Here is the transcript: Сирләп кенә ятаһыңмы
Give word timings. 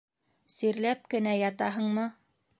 Сирләп 0.53 1.05
кенә 1.15 1.37
ятаһыңмы 1.43 2.09